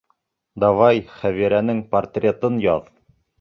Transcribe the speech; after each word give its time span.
Давай, 0.63 1.01
Хәбирәнең 1.17 1.83
портретын 1.93 2.59
яҙ! 2.65 2.91